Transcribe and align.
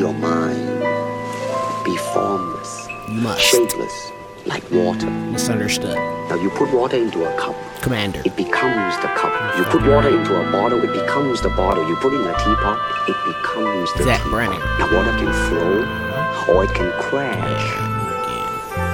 your 0.00 0.14
mind. 0.14 0.80
Be 1.84 1.94
formless, 2.14 2.88
You 3.08 3.20
must. 3.20 3.42
shapeless, 3.42 4.12
like 4.46 4.64
water. 4.70 5.10
Misunderstood. 5.10 5.94
Now 6.30 6.36
you 6.36 6.48
put 6.56 6.72
water 6.72 6.96
into 6.96 7.22
a 7.28 7.32
cup, 7.38 7.54
Commander. 7.82 8.22
it 8.24 8.34
becomes 8.34 8.96
the 9.04 9.08
cup. 9.20 9.32
You 9.58 9.64
put 9.64 9.82
water 9.86 10.08
into 10.08 10.32
a 10.40 10.50
bottle, 10.50 10.82
it 10.82 10.92
becomes 10.92 11.42
the 11.42 11.50
bottle. 11.50 11.86
You 11.86 11.96
put 11.96 12.14
in 12.14 12.20
a 12.22 12.32
teapot, 12.32 12.78
it 13.12 13.18
becomes 13.28 13.92
the 13.94 14.04
Zach 14.04 14.16
teapot. 14.24 14.30
Brennan. 14.32 14.60
Now 14.78 14.88
water 14.96 15.12
can 15.20 15.32
flow 15.48 15.82
uh-huh. 15.82 16.52
or 16.52 16.64
it 16.64 16.72
can 16.72 16.90
crash. 17.04 17.66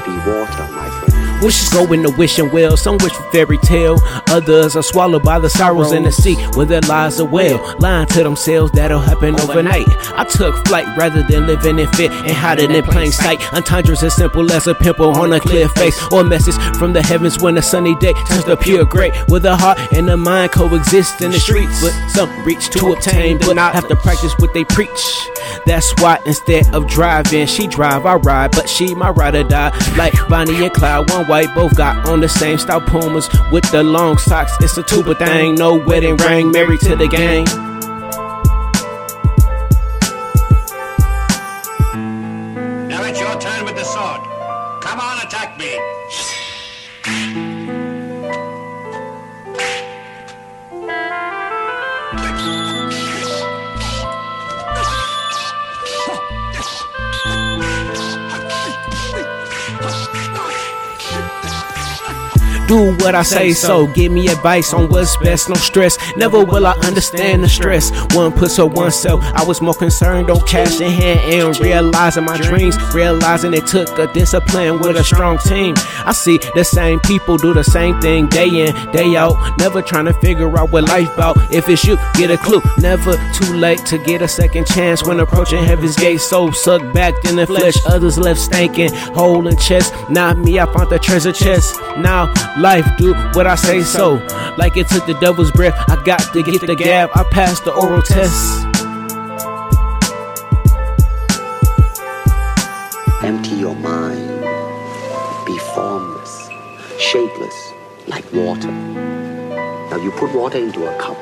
Be 0.07 0.16
water, 0.27 0.69
my 0.73 0.91
friend. 0.91 1.17
Wishes 1.43 1.69
go 1.69 1.93
in 1.93 2.03
the 2.03 2.11
wishing 2.13 2.51
well, 2.51 2.79
some 2.79 2.97
wish 2.99 3.13
for 3.13 3.31
fairy 3.31 3.59
tale, 3.59 3.99
others 4.29 4.75
are 4.75 4.83
swallowed 4.83 5.23
by 5.23 5.39
the 5.39 5.51
sorrows 5.51 5.93
in 5.93 6.03
the 6.03 6.11
sea 6.11 6.35
where 6.55 6.65
there 6.65 6.81
lies 6.89 7.21
a 7.21 7.27
whale. 7.27 7.61
Lying 7.79 8.07
to 8.09 8.23
themselves 8.23 8.73
that'll 8.73 9.01
happen 9.01 9.39
overnight. 9.41 9.87
I 10.17 10.25
took 10.25 10.67
flight 10.67 10.87
rather 10.97 11.23
than 11.23 11.47
living 11.47 11.79
in 11.79 11.89
fear 11.93 12.11
and 12.11 12.31
hiding 12.31 12.71
in 12.71 12.83
plain 12.85 13.13
sight. 13.13 13.39
Entendres 13.53 14.03
as 14.03 14.17
simple 14.17 14.51
as 14.51 14.67
a 14.67 14.75
pimple 14.75 15.11
on 15.11 15.33
a 15.35 15.39
clear 15.39 15.69
face, 15.69 16.01
or 16.11 16.25
message 16.25 16.57
from 16.79 16.95
the 16.95 17.03
heavens 17.03 17.43
when 17.43 17.59
a 17.59 17.63
sunny 17.63 17.95
day 17.97 18.15
turns 18.29 18.45
to 18.45 18.57
pure 18.57 18.87
gray. 18.87 19.13
With 19.29 19.45
a 19.45 19.57
heart 19.57 19.79
and 19.93 20.09
a 20.09 20.17
mind 20.17 20.53
coexist 20.53 21.21
in 21.21 21.33
the 21.33 21.39
streets, 21.39 21.83
but 21.83 21.93
some 22.09 22.45
reach 22.45 22.71
to 22.71 22.93
obtain, 22.93 23.39
but 23.39 23.55
not 23.55 23.75
have 23.75 23.89
to 23.89 23.97
practice 23.97 24.33
what 24.39 24.55
they 24.55 24.65
preach. 24.65 25.29
That's 25.67 25.93
why 26.01 26.19
instead 26.25 26.75
of 26.75 26.87
driving, 26.87 27.47
she 27.47 27.67
drive, 27.67 28.07
I 28.07 28.15
ride, 28.15 28.53
but 28.53 28.69
she 28.69 28.95
my 28.95 29.11
ride 29.11 29.35
or 29.35 29.45
die. 29.45 29.77
Like 29.97 30.15
Bonnie 30.29 30.65
and 30.65 30.73
Clyde, 30.73 31.11
one 31.11 31.27
white, 31.27 31.55
both 31.55 31.77
got 31.77 32.09
on 32.09 32.21
the 32.21 32.29
same 32.29 32.59
style 32.59 32.81
Pumas 32.81 33.29
with 33.53 33.71
the 33.71 33.83
long 33.83 34.19
socks. 34.19 34.53
It's 34.61 34.77
a 34.77 34.83
tuba 34.83 35.15
thing, 35.15 35.55
no 35.55 35.77
wedding 35.77 36.17
ring, 36.17 36.51
married 36.51 36.81
to 36.81 36.97
the 36.97 37.09
gang. 37.09 37.45
Now 42.89 43.05
it's 43.05 43.21
your 43.21 43.39
turn 43.41 43.65
with 43.65 43.77
the 43.77 43.85
sword. 43.85 44.21
Come 44.83 45.01
on, 45.01 45.27
attack 45.27 45.59
me. 45.59 47.53
Do 62.67 62.97
what 62.97 63.15
I 63.15 63.23
say 63.23 63.53
so. 63.53 63.87
Give 63.87 64.11
me 64.11 64.27
advice 64.27 64.75
on 64.75 64.89
what's 64.89 65.17
best, 65.19 65.49
no 65.49 65.55
stress. 65.55 65.97
Never 66.17 66.45
will 66.45 66.67
I 66.67 66.73
understand 66.85 67.45
the 67.45 67.49
stress. 67.49 67.91
One 68.15 68.33
puts 68.33 68.59
or 68.59 68.69
oneself. 68.69 69.23
I 69.23 69.45
was 69.45 69.61
more 69.63 69.75
concerned 69.75 70.31
on 70.31 70.41
cash 70.47 70.81
in 70.81 70.91
hand 70.91 71.21
and 71.21 71.61
realizing 71.61 72.25
my 72.25 72.37
dreams. 72.39 72.77
Realizing 72.93 73.55
it 73.55 73.67
took 73.67 73.97
a 73.99 74.13
discipline 74.13 74.81
with 74.81 74.97
a 74.97 75.05
strong 75.05 75.39
team. 75.39 75.75
I 76.05 76.13
see 76.13 76.39
the 76.57 76.65
same 76.65 76.99
people 77.01 77.37
do 77.37 77.55
the 77.55 77.63
same 77.63 78.01
thing 78.01 78.27
day 78.29 78.49
in, 78.49 78.75
day 78.91 79.15
out. 79.15 79.37
Never 79.59 79.81
trying 79.81 80.07
to 80.07 80.15
figure 80.15 80.59
out 80.59 80.73
what 80.73 80.89
life 80.89 81.15
about. 81.15 81.37
If 81.53 81.69
it's 81.69 81.85
you, 81.85 81.97
get 82.15 82.33
a 82.33 82.37
clue. 82.37 82.63
Never 82.79 83.17
too 83.33 83.55
late 83.55 83.85
to 83.87 83.99
get 83.99 84.23
a 84.23 84.29
second 84.29 84.67
chance 84.67 85.05
when 85.05 85.21
approaching 85.21 85.63
heaven's 85.65 85.97
gate. 85.97 86.21
So 86.21 86.51
sucked 86.51 86.93
back 86.93 87.15
in 87.27 87.37
the 87.37 87.47
flesh. 87.47 87.77
Others 87.87 88.19
left 88.19 88.41
stankin', 88.41 88.93
hole 89.15 89.47
in 89.47 89.57
chest. 89.57 89.95
Not 90.11 90.39
me, 90.39 90.59
I 90.59 90.67
found 90.73 90.91
the 90.91 90.99
treasure 90.99 91.33
chest. 91.33 91.81
Now 91.99 92.33
life 92.59 92.87
do 92.97 93.15
what 93.35 93.47
I 93.47 93.55
say 93.55 93.83
so. 93.83 94.15
Like 94.57 94.77
it 94.77 94.89
took 94.89 95.07
the 95.07 95.15
devil's 95.21 95.51
breath. 95.51 95.75
I 95.89 96.03
got 96.05 96.21
to 96.33 96.43
get 96.43 96.61
the 96.61 96.75
gab. 96.75 97.11
I 97.15 97.25
passed 97.25 97.65
the 97.65 97.73
oral 97.73 98.03
test. 98.03 98.65
Empty 103.23 103.57
your 103.57 103.75
mind. 103.75 104.45
Be 105.47 105.59
formless, 105.75 106.49
shapeless, 106.99 107.73
like 108.07 108.25
water. 108.33 108.71
Now 108.71 109.97
you 109.97 110.11
put 110.13 110.35
water 110.35 110.59
into 110.59 110.87
a 110.87 110.99
cup, 110.99 111.17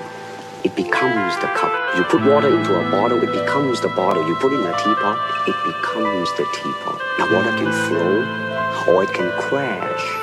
it 0.65 0.75
becomes 0.77 1.37
the 1.37 1.49
cup. 1.49 1.73
You 1.97 2.05
put 2.05 2.23
water 2.25 2.49
into 2.49 2.75
a 2.75 2.91
bottle, 2.91 3.23
it 3.23 3.33
becomes 3.33 3.81
the 3.81 3.89
bottle. 3.89 4.27
You 4.27 4.35
put 4.37 4.53
it 4.53 4.61
in 4.61 4.67
a 4.67 4.77
teapot, 4.77 5.19
it 5.47 5.57
becomes 5.65 6.31
the 6.37 6.47
teapot. 6.55 7.01
Now 7.19 7.33
water 7.35 7.53
can 7.59 7.73
flow 7.87 8.95
or 8.95 9.05
it 9.05 9.13
can 9.13 9.31
crash. 9.41 10.14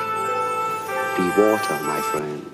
Be 1.16 1.24
water, 1.36 1.78
my 1.84 2.00
friend. 2.12 2.46